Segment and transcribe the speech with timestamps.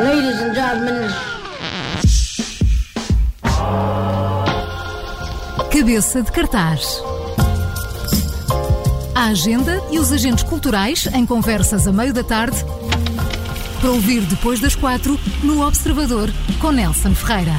[0.00, 1.10] Ladies and gentlemen.
[5.70, 7.02] Cabeça de cartaz.
[9.14, 12.56] A agenda e os agentes culturais em conversas a meio da tarde.
[13.78, 16.30] Para ouvir depois das quatro no Observador
[16.62, 17.56] com Nelson Ferreira.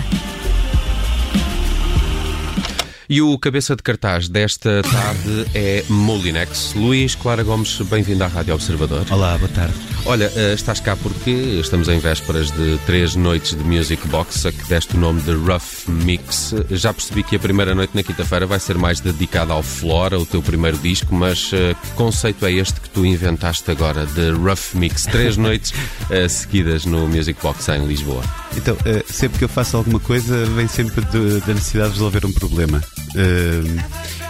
[3.07, 6.73] E o cabeça de cartaz desta tarde é Molinex.
[6.73, 9.05] Luís Clara Gomes, bem-vindo à Rádio Observador.
[9.11, 9.75] Olá, boa tarde.
[10.11, 14.51] Olha, eh, estás cá porque estamos em vésperas de três noites de Music Box, a
[14.51, 16.53] que deste o nome de Rough Mix.
[16.69, 20.25] Já percebi que a primeira noite na quinta-feira vai ser mais dedicada ao Flora, o
[20.25, 24.73] teu primeiro disco, mas uh, que conceito é este que tu inventaste agora de Rough
[24.73, 25.05] Mix?
[25.05, 28.21] Três noites uh, seguidas no Music Box em Lisboa.
[28.57, 28.75] Então,
[29.05, 32.83] sempre que eu faço alguma coisa, vem sempre da necessidade de resolver um problema.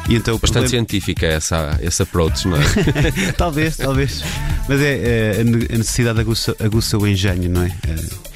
[0.10, 0.70] E então, Bastante problema...
[0.70, 2.62] científica essa, esse approach, não é?
[3.38, 4.24] talvez, talvez.
[4.68, 7.68] Mas é, é, a necessidade aguça, aguça o engenho, não é?
[7.68, 8.32] é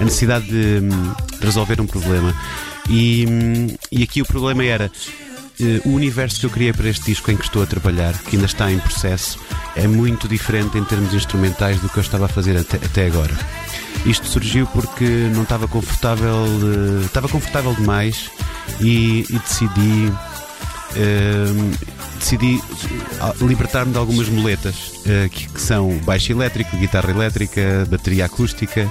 [0.00, 2.34] a necessidade de, de resolver um problema.
[2.88, 3.26] E,
[3.90, 4.90] e aqui o problema era
[5.60, 8.36] eh, o universo que eu criei para este disco em que estou a trabalhar, que
[8.36, 9.38] ainda está em processo,
[9.76, 13.34] é muito diferente em termos instrumentais do que eu estava a fazer até, até agora.
[14.04, 18.30] Isto surgiu porque não estava confortável, eh, estava confortável demais
[18.80, 20.12] e, e decidi
[22.18, 22.60] decidi
[23.20, 28.90] ah, libertar-me de algumas muletas uh, que, que, são baixo elétrico, guitarra elétrica, bateria acústica.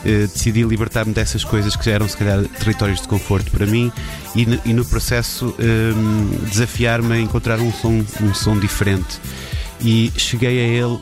[0.00, 3.92] Uh, decidi libertar-me dessas coisas que já eram, se calhar, territórios de conforto para mim
[4.34, 5.54] e, e no processo
[6.48, 9.20] desafiar-me a encontrar um som, um som diferente.
[9.82, 11.00] E cheguei a ele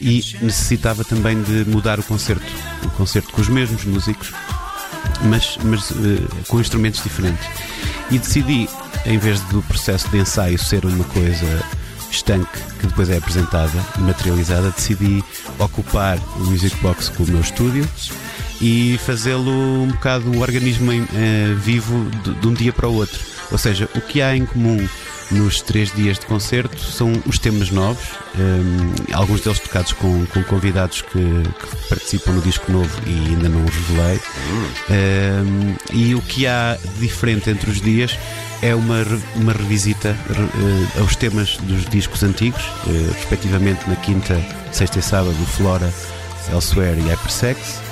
[0.00, 2.44] e necessitava também de mudar o concerto,
[2.84, 4.32] o concerto com os mesmos músicos,
[5.24, 7.46] mas, mas uh, com instrumentos diferentes.
[8.10, 8.68] E decidi
[9.06, 11.64] em vez do processo de ensaio ser uma coisa
[12.10, 15.24] estanque que depois é apresentada e materializada, decidi
[15.58, 17.88] ocupar o Music Box com o meu estúdio
[18.60, 23.20] e fazê-lo um bocado o organismo eh, vivo de, de um dia para o outro.
[23.50, 24.86] Ou seja, o que há em comum
[25.30, 28.04] nos três dias de concerto são os temas novos,
[28.38, 33.48] um, alguns deles tocados com, com convidados que, que, participam no disco novo e ainda
[33.48, 34.20] não os revelei.
[34.90, 38.18] Um, e o que há diferente entre os dias
[38.62, 39.04] é uma,
[39.34, 44.40] uma revisita uh, aos temas dos discos antigos, uh, respectivamente na quinta,
[44.72, 45.92] sexta e sábado, Flora,
[46.52, 47.85] Elsewhere e Hypersex.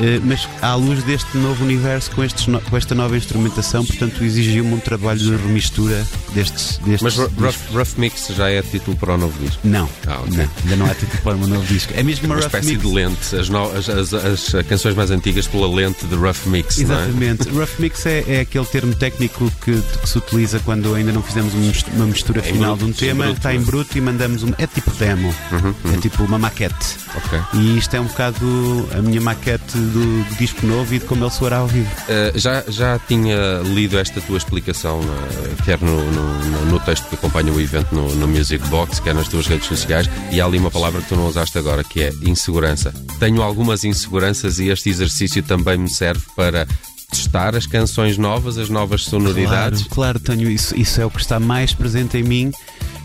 [0.00, 4.74] Eh, mas à luz deste novo universo, com, estes com esta nova instrumentação, portanto, exigiu-me
[4.74, 6.78] um trabalho de remistura destes.
[6.84, 9.60] destes mas rough, rough, Mix já é título para o novo disco?
[9.64, 10.36] Não, ah, okay.
[10.36, 11.92] não ainda não é título para o novo disco.
[11.96, 12.82] É mesmo uma, uma espécie mix.
[12.82, 16.78] de lente, as, no, as, as, as, canções mais antigas pela lente de Rough Mix.
[16.78, 17.48] Exatamente.
[17.48, 17.52] É?
[17.52, 21.52] rough Mix é, é, aquele termo técnico que, que, se utiliza quando ainda não fizemos
[21.94, 24.52] uma mistura é final bruto, de um tema, bruto, está em bruto e mandamos um.
[24.58, 25.94] É tipo demo, uhum, uhum.
[25.94, 26.96] é tipo uma maquete.
[27.14, 27.40] Okay.
[27.54, 31.24] E isto é um bocado a minha maquete do, do disco novo e de como
[31.24, 31.90] ele soará ao vivo.
[32.02, 37.14] Uh, já, já tinha lido esta tua explicação, uh, quer no, no, no, texto que
[37.14, 40.58] acompanha o evento no, no, Music Box, quer nas tuas redes sociais, e há ali
[40.58, 42.92] uma palavra que tu não usaste agora, que é insegurança.
[43.18, 46.66] Tenho algumas inseguranças e este exercício também me serve para
[47.10, 49.82] testar as canções novas, as novas sonoridades.
[49.84, 50.78] Claro, claro tenho isso.
[50.78, 52.52] Isso é o que está mais presente em mim.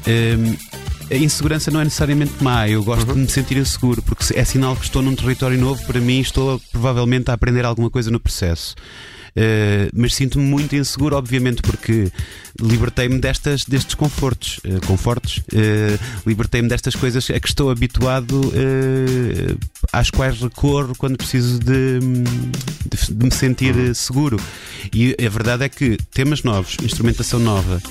[0.07, 0.57] Um, ehm,
[1.09, 3.13] a insegurança não é necessariamente má, eu gosto uhum.
[3.15, 6.59] de me sentir inseguro, porque é sinal que estou num território novo, para mim estou
[6.71, 8.75] provavelmente a aprender alguma coisa no processo.
[9.37, 12.09] Uh, mas sinto-me muito inseguro, obviamente, porque
[12.57, 18.53] libertei-me destas, destes confortos, uh, confortos, uh, libertei-me destas coisas a que estou habituado,
[19.91, 23.93] às quais recorro quando preciso de, de, de me sentir uhum.
[23.93, 24.39] seguro.
[24.93, 27.81] E a verdade é que temas novos, instrumentação nova,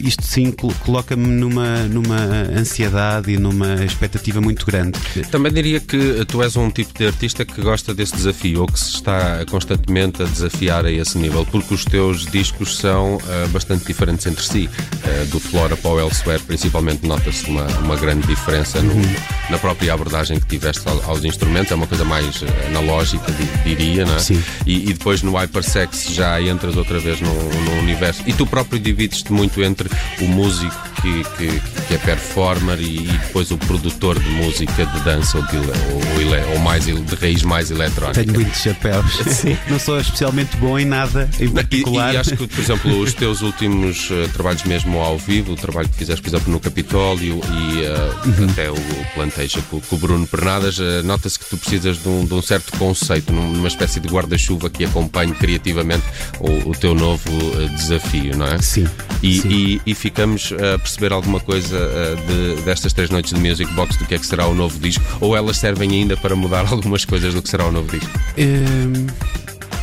[0.00, 0.52] isto sim
[0.84, 2.20] coloca-me numa, numa
[2.56, 4.98] ansiedade e numa expectativa muito grande.
[5.30, 8.78] Também diria que tu és um tipo de artista que gosta desse desafio ou que
[8.78, 13.84] se está constantemente a desafiar a esse nível, porque os teus discos são uh, bastante
[13.86, 14.68] diferentes entre si.
[14.68, 19.14] Uh, do Flora para o Elsewhere, principalmente, nota-se uma, uma grande diferença no, uhum.
[19.50, 23.32] na própria abordagem que tiveste aos instrumentos, é uma coisa mais analógica,
[23.64, 24.18] diria, não é?
[24.18, 24.42] Sim.
[24.66, 28.22] E, e depois no Hypersex já entras outra vez no, no universo.
[28.26, 29.88] E tu próprio divides existe muito entre
[30.20, 35.00] o músico que, que, que é performer e, e, depois o produtor de música de
[35.00, 38.24] dança ou, de, ou, ou mais de raiz mais eletrónica.
[38.24, 39.16] Tenho muitos chapéus.
[39.26, 39.56] Sim.
[39.68, 42.12] Não sou especialmente bom em nada em particular.
[42.12, 45.56] E, e acho que, por exemplo, os teus últimos uh, trabalhos mesmo ao vivo, o
[45.56, 48.50] trabalho que fizeste, por exemplo, no Capitólio e uh, uhum.
[48.50, 52.08] até o, o Planteja com, com, o Bruno Pernadas, uh, nota-se que tu precisas de
[52.08, 56.04] um, de um certo conceito, numa espécie de guarda-chuva que acompanhe criativamente
[56.40, 57.30] o, o teu novo
[57.76, 58.60] desafio, não é?
[58.60, 58.86] Sim.
[59.22, 61.78] E, e, e, ficamos a perceber alguma coisa
[62.26, 65.02] de, destas três noites de Music Box do que é que será o novo disco?
[65.20, 68.10] Ou elas servem ainda para mudar algumas coisas do que será o novo disco?
[68.38, 69.06] Um,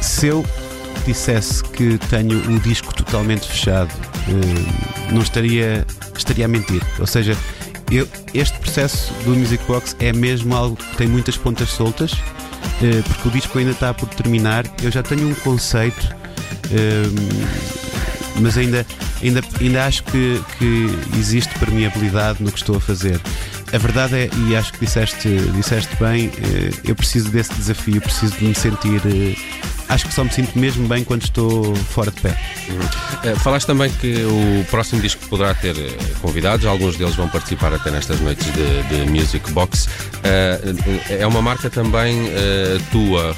[0.01, 0.45] se eu
[1.05, 3.91] dissesse que tenho o disco totalmente fechado,
[4.29, 5.85] um, não estaria,
[6.15, 6.81] estaria a mentir.
[6.99, 7.35] Ou seja,
[7.91, 13.03] eu, este processo do Music Box é mesmo algo que tem muitas pontas soltas, uh,
[13.07, 14.65] porque o disco ainda está por terminar.
[14.81, 16.15] Eu já tenho um conceito.
[16.71, 18.85] Um, mas ainda,
[19.23, 23.19] ainda, ainda acho que, que existe permeabilidade no que estou a fazer.
[23.73, 28.37] A verdade é, e acho que disseste, disseste bem, eh, eu preciso desse desafio, preciso
[28.37, 29.01] de me sentir.
[29.03, 29.35] Eh,
[29.89, 32.37] acho que só me sinto mesmo bem quando estou fora de pé.
[32.69, 33.35] Uhum.
[33.37, 35.75] Falaste também que o próximo disco poderá ter
[36.21, 39.89] convidados, alguns deles vão participar até nestas noites de, de Music Box.
[41.09, 42.29] É uma marca também
[42.91, 43.35] tua,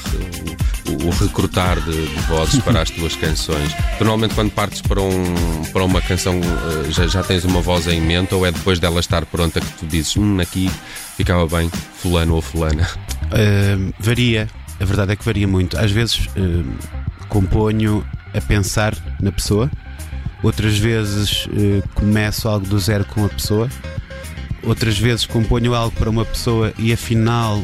[0.90, 3.72] o, recrutar de, de, vozes para as tuas canções.
[4.00, 8.02] normalmente, quando partes para, um, para uma canção, eh, já, já tens uma voz em
[8.02, 10.70] mente ou é depois dela estar pronta que tu dizes, hum, aqui
[11.16, 12.88] ficava bem, fulano ou fulana?
[13.26, 14.48] Uh, varia.
[14.80, 15.78] A verdade é que varia muito.
[15.78, 16.66] Às vezes uh,
[17.30, 19.72] componho a pensar na pessoa,
[20.44, 23.70] outras vezes uh, começo algo do zero com a pessoa,
[24.64, 27.64] outras vezes componho algo para uma pessoa e afinal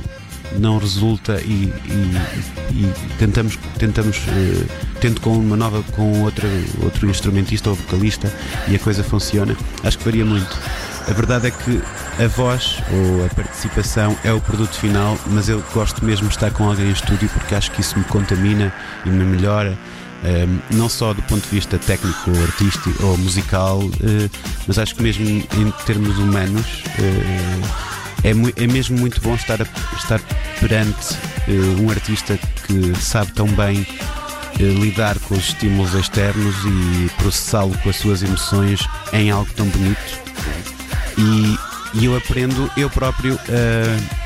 [0.60, 4.66] não resulta e, e, e tentamos, tentamos uh,
[5.00, 6.48] tento com uma nova, com outra,
[6.84, 8.32] outro instrumentista ou vocalista
[8.68, 9.56] e a coisa funciona.
[9.84, 10.58] Acho que varia muito.
[11.08, 11.82] A verdade é que
[12.24, 16.52] a voz ou a participação é o produto final, mas eu gosto mesmo de estar
[16.52, 18.74] com alguém em estúdio porque acho que isso me contamina
[19.06, 19.78] e me melhora.
[20.24, 24.30] Um, ehm, não só do ponto de vista técnico, artístico ou musical, uh,
[24.68, 27.91] mas acho que mesmo em termos humanos uh,
[28.24, 29.66] é, é mesmo muito bom estar, a,
[29.96, 30.20] estar
[30.60, 31.14] perante
[31.48, 37.78] uh, um artista que sabe tão bem uh, lidar com os estímulos externos e processá-lo
[37.80, 40.22] com as suas emoções em algo tão bonito.
[41.18, 41.58] E,
[42.00, 44.22] e eu aprendo eu próprio a.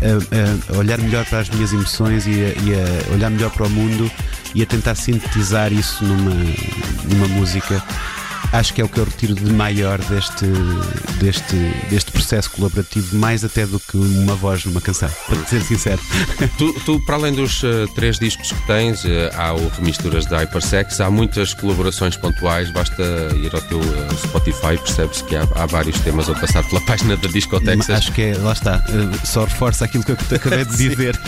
[0.00, 3.66] A, a, olhar melhor para as minhas emoções e a, e a, olhar melhor para
[3.66, 4.08] o mundo
[4.54, 6.30] e a tentar sintetizar isso numa,
[7.10, 7.82] numa música
[8.52, 10.46] acho que é o que eu retiro de maior deste,
[11.20, 11.56] deste,
[11.90, 16.00] deste processo colaborativo, mais até do que uma voz numa canção, para ser sincero.
[16.58, 20.38] Tu, tu para além dos uh, três discos que tens, uh, há o Remisturas da
[20.38, 23.02] Hypersex, há muitas colaborações pontuais, basta
[23.34, 27.16] ir ao teu uh, Spotify, percebes que há, há, vários temas a passar pela página
[27.16, 27.96] da Discotexas.
[27.96, 28.84] Acho que é, lá está,
[29.24, 31.18] só reforça aquilo que eu acabei de dizer.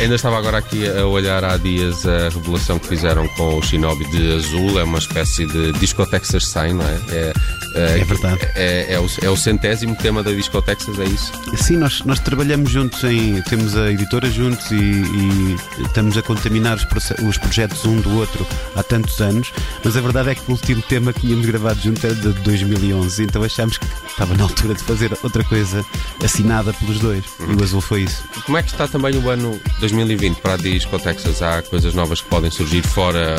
[0.00, 4.06] ainda estava agora aqui a olhar há dias a revelação que fizeram com o Shinobi
[4.10, 6.98] de Azul, é uma espécie de Discotexas sai, não é?
[7.10, 7.32] É,
[7.74, 8.40] é, é verdade.
[8.54, 11.32] É, é, o, é o centésimo tema da Discotexas, é isso?
[11.56, 13.40] Sim, nós, nós trabalhamos juntos em.
[13.42, 16.84] Temos a editora juntos e, e estamos a contaminar os,
[17.22, 18.46] os, projetos um do outro
[18.76, 19.52] há tantos anos,
[19.84, 23.22] mas a verdade é que o último tema que tínhamos gravado juntos era de 2011,
[23.22, 25.84] então achámos que estava na altura de fazer outra coisa
[26.22, 27.24] assinada pelos dois.
[27.38, 27.52] Uhum.
[27.52, 28.22] E o Azul foi isso.
[28.44, 31.42] Como é que está também o ano 2020 para a Discotexas?
[31.42, 33.36] Há coisas novas que podem surgir fora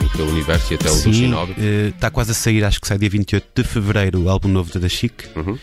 [0.00, 1.52] o, o teu universo e até o Sim, do Shinobi?
[1.52, 4.72] Uh, está quase a sair, acho que sai dia 28 de fevereiro, o álbum novo
[4.72, 5.24] da Da Chic.
[5.36, 5.58] Uhum.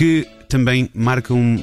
[0.00, 1.58] Que também marca um.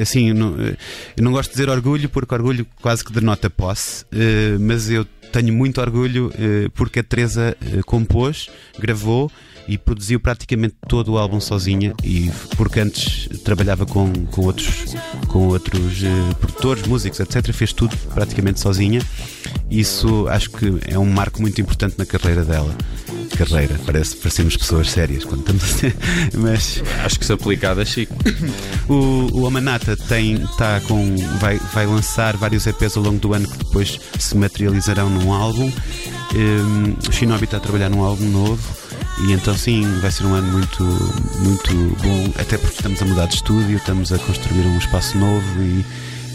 [0.00, 4.58] Assim, não, eu não gosto de dizer orgulho, porque orgulho quase que denota posse, uh,
[4.58, 6.32] mas eu tenho muito orgulho
[6.72, 7.54] porque a Teresa
[7.84, 8.48] compôs,
[8.78, 9.30] gravou
[9.66, 14.94] e produziu praticamente todo o álbum sozinha e porque antes trabalhava com, com outros,
[15.28, 17.52] com outros uh, produtores, músicos, etc.
[17.52, 19.00] Fez tudo praticamente sozinha.
[19.70, 22.74] Isso acho que é um marco muito importante na carreira dela.
[23.36, 25.92] Carreira, parece parecemos pessoas sérias quando estamos assim,
[26.38, 28.14] mas acho que se aplicada a Chico.
[28.86, 33.48] O, o Amanata tem, tá com, vai, vai lançar vários EPs ao longo do ano
[33.48, 35.72] que depois se materializarão num álbum.
[36.34, 38.83] Um, o Shinobi está a trabalhar num álbum novo.
[39.20, 40.84] E então sim, vai ser um ano muito,
[41.38, 45.62] muito bom, até porque estamos a mudar de estúdio, estamos a construir um espaço novo
[45.62, 45.84] e,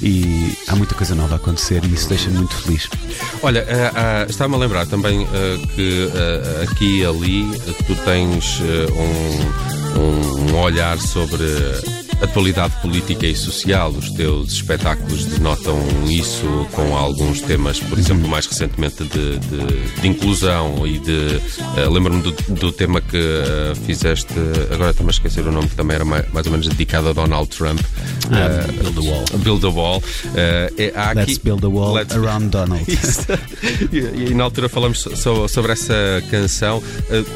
[0.01, 2.88] e há muita coisa nova a acontecer e isso deixa-me muito feliz.
[3.43, 6.09] Olha, uh, uh, estava-me a lembrar também uh, que
[6.63, 8.62] aqui e ali tu tens
[9.98, 11.43] um, um olhar sobre
[12.22, 13.92] atualidade política e social.
[13.92, 20.08] Os teus espetáculos denotam isso com alguns temas, por exemplo, mais recentemente de, de, de
[20.08, 21.42] inclusão e de.
[21.78, 24.34] Uh, Lembro-me do, do, tema que uh, fizeste,
[24.72, 27.14] agora estou-me a esquecer o nome, que também era mais, mais ou menos dedicado a
[27.14, 27.80] Donald Trump.
[28.32, 29.26] Ah, uh, build a Wall.
[29.40, 30.04] Build a Wall.
[30.36, 32.86] É, aqui, Let's build a wall around Donald.
[33.92, 35.94] e, e, na altura falamos so, sobre essa
[36.30, 36.82] canção.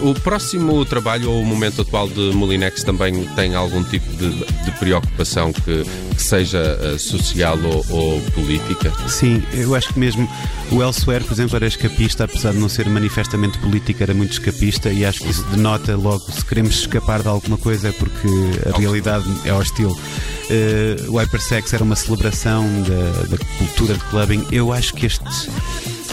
[0.02, 4.30] o próximo trabalho ou o momento atual de Molinex também tem algum tipo de,
[4.64, 5.84] de preocupação que,
[6.16, 8.92] que seja uh, social ou, ou, política?
[9.08, 10.28] Sim, eu acho que mesmo
[10.72, 14.90] o Elsewhere, por exemplo, era escapista, apesar de não ser manifestamente político, era muito escapista
[14.90, 18.28] e acho que isso denota logo se queremos escapar de alguma coisa é porque
[18.74, 19.90] a realidade é hostil.
[19.90, 24.46] Uh, o Hypersex era uma celebração da, da cultura de clubbing.
[24.52, 25.24] Eu acho que este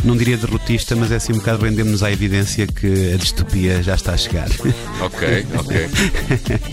[0.04, 3.95] não diria derrotista, mas é assim um bocado vendemos à evidência que a distopia já
[3.95, 4.49] está a chegar.
[5.00, 5.88] Ok, ok.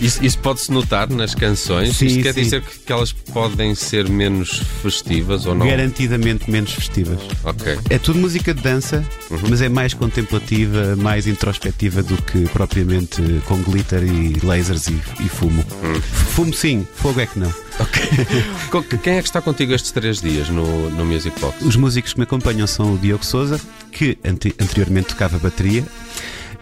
[0.02, 1.96] Isso, isso pode-se notar nas canções?
[1.96, 2.42] Sim, Isto quer sim.
[2.42, 5.66] dizer que elas podem ser menos festivas ou não?
[5.66, 7.18] Garantidamente menos festivas.
[7.42, 7.78] Ok.
[7.88, 9.38] É tudo música de dança, Uhum.
[9.48, 15.28] mas é mais contemplativa, mais introspectiva do que propriamente com glitter e lasers e, e
[15.28, 15.64] fumo.
[15.82, 16.00] Hum.
[16.00, 17.52] Fumo sim, fogo é que não.
[18.70, 21.64] Co- Quem é que está contigo estes três dias no, no Music Box?
[21.64, 23.60] Os músicos que me acompanham são o Diogo Souza,
[23.92, 25.84] que ante- anteriormente tocava bateria,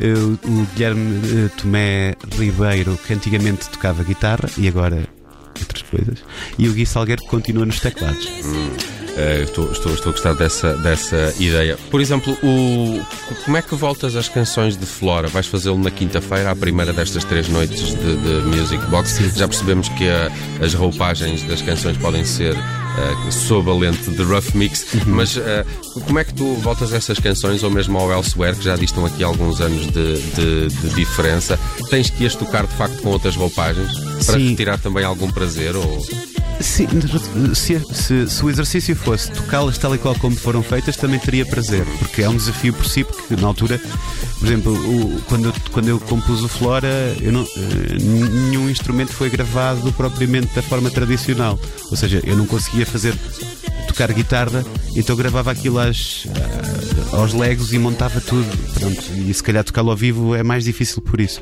[0.00, 5.06] eh, o Guilherme eh, Tomé Ribeiro, que antigamente tocava guitarra e agora
[5.58, 6.18] outras coisas,
[6.58, 8.26] e o Gui Salgueiro, que continua nos teclados.
[9.18, 11.78] Eh, estou, estou, estou a gostar dessa, dessa ideia.
[11.90, 13.02] Por exemplo, o,
[13.46, 15.26] como é que voltas às canções de Flora?
[15.28, 19.18] Vais fazê-lo na quinta-feira, à primeira destas três noites de, de Music Box.
[19.34, 20.30] Já percebemos que a-
[20.62, 22.54] as roupagens das canções podem ser
[22.98, 25.64] eh, sob a lente de Rough Mix, mas eh,
[26.06, 29.04] como é que tu voltas a essas canções, ou mesmo ao Elsewhere, que já distam
[29.06, 31.58] aqui alguns anos de, de- de diferença?
[31.90, 33.92] Tens que as tocar de facto com outras roupagens
[34.24, 34.50] para Sim.
[34.50, 35.74] retirar também algum prazer?
[35.76, 36.04] Ou...
[36.60, 36.86] Sim,
[37.54, 41.44] se, se- se o exercício fosse tocá-las tal e qual como foram feitas, também teria
[41.44, 43.78] prazer, porque é um desafio por si, porque na altura,
[44.38, 46.88] por exemplo, o- quando, eu, quando eu compus o Flora,
[47.30, 51.58] não, eh, nenhum instrumento foi gravado propriamente da forma tradicional.
[51.90, 53.14] Ou seja, eu não conseguia fazer
[53.86, 56.26] tocar guitarra, então gravava aquilo às,
[57.12, 58.46] ah, aos legos e montava tudo.
[58.75, 61.40] Pronto, e se calhar tocá-lo ao vivo é mais difícil por isso.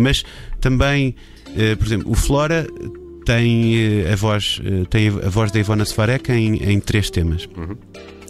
[0.00, 0.24] Mas
[0.60, 1.14] também,
[1.56, 2.66] eh, por exemplo, o Flora
[3.24, 3.74] tem
[4.04, 7.48] eh, a voz eh, tem a voz da Ivona Svarek em, em três temas.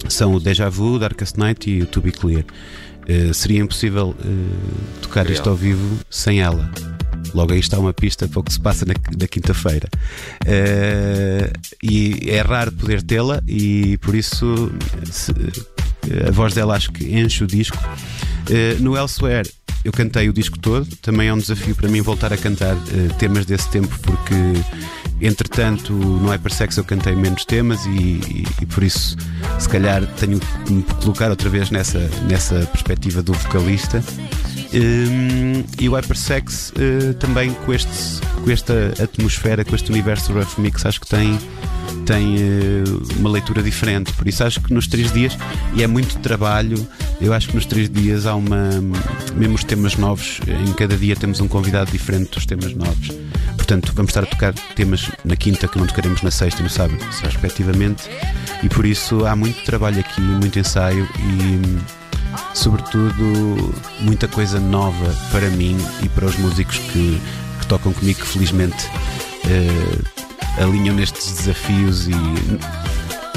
[0.08, 2.44] São o Deja Vu, Darkest Night e o To Be Clear.
[3.06, 4.28] Eh, seria impossível eh,
[5.02, 5.34] tocar Real.
[5.34, 6.70] isto ao vivo sem ela.
[7.34, 9.88] Logo aí está uma pista para o que se passa na, na quinta-feira.
[10.44, 11.50] Eh,
[11.82, 14.70] e é raro poder tê-la e por isso
[15.11, 15.32] se-
[16.26, 17.78] a voz dela acho que enche o disco.
[18.80, 19.49] No Elsewhere
[19.84, 23.12] eu cantei o disco todo, também é um desafio para mim voltar a cantar eh,
[23.18, 24.34] temas desse tempo, porque
[25.20, 29.16] entretanto no Hypersex eu cantei menos temas e, e- e por isso
[29.58, 31.98] se calhar tenho que me colocar outra vez nessa,
[32.28, 34.02] nessa perspectiva do vocalista.
[34.74, 37.90] Hum, e o Hypersex eh, também com, este,
[38.42, 38.72] com esta
[39.02, 41.38] atmosfera, com este universo rough mix, acho que tem,
[42.06, 42.82] tem eh,
[43.18, 44.12] uma leitura diferente.
[44.14, 45.36] Por isso acho que nos três dias,
[45.74, 46.86] e é muito trabalho,
[47.22, 48.68] eu acho que nos três dias há uma.
[49.36, 53.10] Mesmo os temas novos, em cada dia temos um convidado diferente dos temas novos.
[53.56, 56.68] Portanto, vamos estar a tocar temas na quinta que não tocaremos na sexta e no
[56.68, 58.10] sábado, respectivamente.
[58.62, 61.78] E por isso há muito trabalho aqui, muito ensaio e
[62.54, 67.20] sobretudo muita coisa nova para mim e para os músicos que,
[67.60, 68.88] que tocam comigo, que felizmente
[69.48, 72.12] eh, alinham nestes desafios e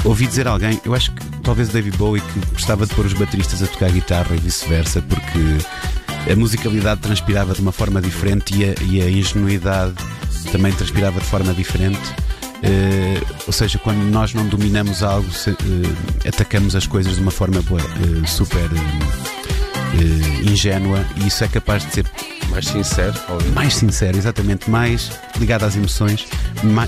[0.08, 3.62] ouvi dizer alguém, eu acho que talvez David Bowie que gostava de pôr os bateristas
[3.62, 8.74] a tocar guitarra e vice-versa, porque a musicalidade transpirava de uma forma diferente e a,
[8.82, 9.94] e a ingenuidade
[10.52, 12.00] também transpirava de forma diferente.
[12.62, 17.30] Eh, ou seja, quando nós não dominamos algo, se- eh, atacamos as coisas de uma
[17.30, 18.68] forma boa, eh, super
[20.44, 22.06] ingênua e isso é capaz de ser
[22.50, 23.52] Mais sincero, talvez.
[23.54, 26.26] mais sincero, exatamente, mais ligado às emoções,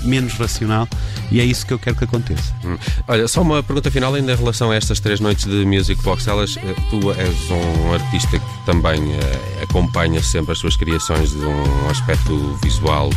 [0.03, 0.87] menos racional
[1.31, 2.53] e é isso que eu quero que aconteça.
[2.65, 2.77] Hum.
[3.07, 6.27] Olha, só uma pergunta final ainda em relação a estas três noites de Music Box.
[6.27, 11.37] Elas, eh, tu és um artista que também eh, acompanha sempre as suas criações de
[11.45, 13.09] um aspecto visual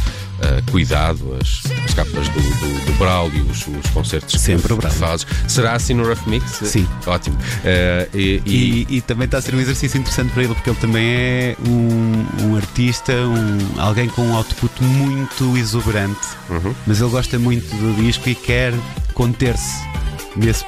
[0.42, 4.90] eh, cuidado, as, as capas do, do, do Braulio, os, os concertos Sempre que o
[4.90, 5.26] fazes.
[5.48, 6.50] Será assim no Rough Mix?
[6.64, 6.86] Sim.
[7.06, 7.36] Ótimo.
[7.64, 10.68] Eh, e, e- E, e também está a ser um exercício interessante para ele, porque
[10.70, 15.21] ele também é um, um artista, um, alguém com um output muito
[15.56, 16.74] exuberante, Uhum.
[16.86, 18.72] mas ele gosta muito do disco e quer
[19.14, 19.92] conter-se
[20.34, 20.64] nesse-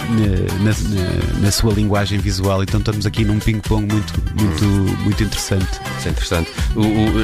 [0.60, 2.62] na, na- na sua linguagem visual.
[2.62, 4.64] Então estamos aqui num ping-pong muito, muito,
[5.02, 5.66] muito interessante.
[5.98, 6.50] Isso é interessante.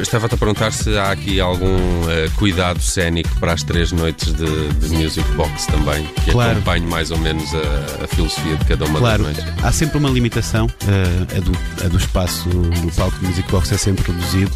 [0.02, 1.76] Estava-te a perguntar se há aqui algum
[2.08, 6.52] eh, cuidado cénico para as três noites de, de Music Box também, que Claro.
[6.52, 9.64] acompanhe mais ou menos a, a filosofia de cada uma Claro, das noites.
[9.64, 11.52] há sempre uma limitação, eh, a, do,
[11.84, 14.50] a do espaço no palco de Music Box é sempre reduzido,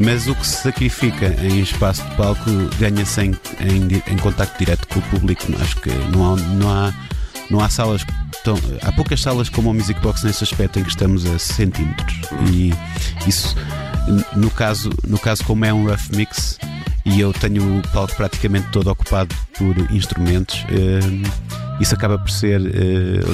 [0.00, 4.86] mas o que se sacrifica em espaço de palco ganha-se em, em, em contacto direto
[4.88, 5.44] com o público.
[5.60, 6.94] Acho que não há, não há,
[7.50, 8.04] não há salas.
[8.34, 12.14] estão- há poucas salas como o Music Box nesse aspecto em que estamos a centímetros.
[12.52, 12.72] E
[13.26, 13.54] isso,
[14.36, 16.58] no caso, no caso como é um rough mix,
[17.06, 20.64] e eu tenho o palco praticamente todo ocupado por instrumentos.
[21.80, 22.60] isso acaba por ser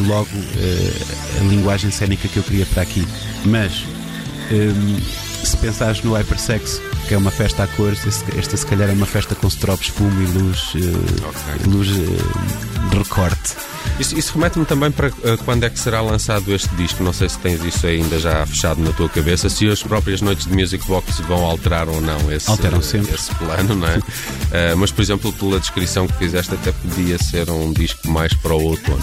[0.06, 0.28] logo
[1.40, 3.06] a linguagem cénica que eu queria para aqui.
[3.46, 3.84] Mas
[5.44, 8.00] se pensares no Hypersex, que é uma festa a cores,
[8.36, 11.72] esta se calhar é uma festa com strobes, espuma e luz, okay.
[11.72, 13.56] luz de recorte.
[13.98, 17.02] Isso, isso remete-me também para uh, quando é que será lançado este disco.
[17.02, 20.46] Não sei se tens isso ainda já fechado na tua cabeça, se as próprias noites
[20.46, 23.14] de Music Box vão alterar ou não esse, Alteram sempre.
[23.14, 24.74] esse plano, não é?
[24.76, 28.62] mas, por exemplo, pela descrição que fizeste, até podia ser um disco mais para o
[28.62, 29.02] outono.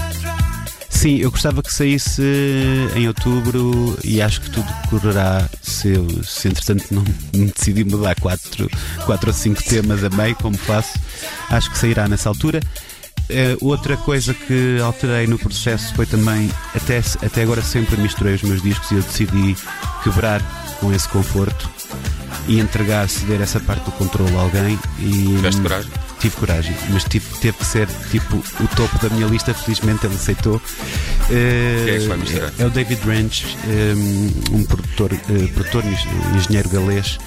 [0.97, 2.23] Sim, eu gostava que saísse
[2.95, 7.03] em outubro e acho que tudo correrá se, eu, se entretanto não
[7.35, 8.67] me decidir mudar quatro,
[9.05, 10.97] quatro ou cinco temas a meio, como faço,
[11.51, 12.61] acho que sairá nessa altura.
[13.29, 18.41] Uh, outra coisa que alterei no processo foi também, até, até agora sempre misturei os
[18.41, 19.55] meus discos e eu decidi
[20.03, 20.41] quebrar
[20.79, 21.69] com esse conforto
[22.47, 24.79] e entregar, ceder essa parte do controle a alguém.
[24.97, 25.91] E, Tiveste coragem?
[26.19, 30.15] Tive coragem, mas tive, teve que ser tipo o topo da minha lista, felizmente ele
[30.15, 30.55] aceitou.
[30.55, 32.53] Uh, Quem é que vai misturar?
[32.57, 35.83] É o David Ranch, um, um produtor, uh, produtor
[36.35, 37.19] engenheiro galês,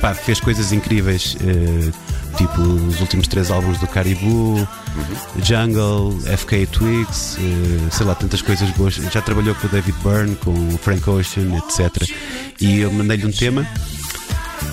[0.00, 1.36] pá, fez coisas incríveis.
[1.36, 1.92] Uh,
[2.36, 4.66] tipo os últimos três álbuns do Caribou, uhum.
[5.42, 7.36] Jungle, FK Twigs,
[7.90, 8.94] sei lá, tantas coisas boas.
[8.94, 12.08] Já trabalhou com o David Byrne, com o Frank Ocean, etc.
[12.58, 13.66] E eu mandei-lhe um tema.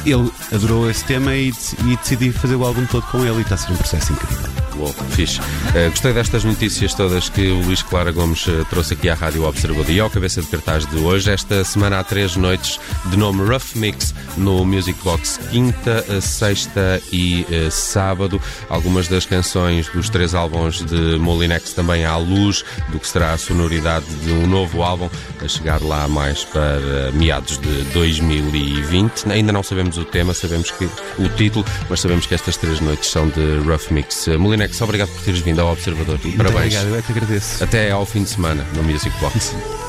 [0.05, 1.50] Ele adorou esse tema e,
[1.86, 4.50] e decidi fazer o álbum todo com ele e está a ser um processo incrível.
[4.77, 5.39] Uou, fixe.
[5.41, 9.43] Uh, gostei destas notícias todas que o Luís Clara Gomes uh, trouxe aqui à Rádio
[9.43, 11.29] Observador e ao cabeça de cartaz de hoje.
[11.29, 17.02] Esta semana há três noites de nome Rough Mix no Music Box, quinta, uh, sexta
[17.12, 18.42] e sábado.
[18.70, 23.38] Algumas das canções dos três álbuns de Molinex também à luz do que será a
[23.38, 25.10] sonoridade de um novo álbum
[25.44, 29.30] a chegar lá mais para meados de 2020.
[29.30, 30.86] Ainda não sabemos o tema, sabemos que
[31.18, 34.28] o título, mas sabemos que estas três noites são de Rough Mix.
[34.28, 36.20] Molinex Alex, obrigado por teres vindo ao Observador.
[36.24, 36.76] Muito Parabéns.
[36.76, 37.64] Obrigado, eu é que agradeço.
[37.64, 39.56] Até ao fim de semana no Music Box.